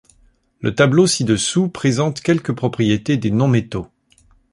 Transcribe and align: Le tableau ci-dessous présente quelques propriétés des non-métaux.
Le 0.61 0.73
tableau 0.73 1.05
ci-dessous 1.05 1.69
présente 1.69 2.21
quelques 2.21 2.55
propriétés 2.55 3.17
des 3.17 3.29
non-métaux. 3.29 3.85